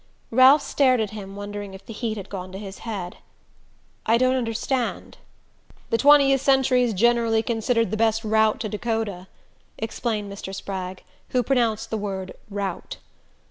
[0.31, 3.17] Ralph stared at him, wondering if the heat had gone to his head.
[4.03, 5.19] "I don't understand."
[5.91, 9.27] "The Twentieth Century's generally considered the best route to Dakota,"
[9.77, 10.55] explained Mr.
[10.55, 12.97] Spragg, who pronounced the word ROWT.